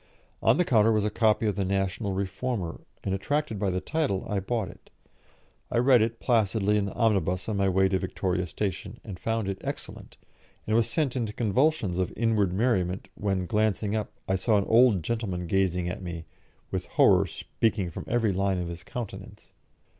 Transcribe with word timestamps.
On 0.41 0.57
the 0.57 0.65
counter 0.65 0.91
was 0.91 1.05
a 1.05 1.11
copy 1.11 1.45
of 1.45 1.55
the 1.55 1.63
National 1.63 2.13
Reformer, 2.13 2.81
and, 3.03 3.13
attracted 3.13 3.59
by 3.59 3.69
the 3.69 3.79
title, 3.79 4.25
I 4.27 4.39
bought 4.39 4.69
it. 4.69 4.89
I 5.69 5.77
read 5.77 6.01
it 6.01 6.19
placidly 6.19 6.75
in 6.75 6.85
the 6.85 6.93
omnibus 6.95 7.47
on 7.47 7.57
my 7.57 7.69
way 7.69 7.87
to 7.87 7.99
Victoria 7.99 8.47
Station, 8.47 8.99
and 9.03 9.19
found 9.19 9.47
it 9.47 9.61
excellent, 9.63 10.17
and 10.65 10.75
was 10.75 10.89
sent 10.89 11.15
into 11.15 11.33
convulsions 11.33 11.99
of 11.99 12.11
inward 12.17 12.51
merriment 12.51 13.09
when, 13.13 13.45
glancing 13.45 13.95
up, 13.95 14.11
I 14.27 14.37
saw 14.37 14.57
an 14.57 14.65
old 14.65 15.03
gentleman 15.03 15.45
gazing 15.45 15.87
at 15.87 16.01
me, 16.01 16.25
with 16.71 16.87
horror 16.87 17.27
speaking 17.27 17.91
from 17.91 18.05
every 18.07 18.33
line 18.33 18.57
of 18.57 18.69
his 18.69 18.81
countenance. 18.81 19.51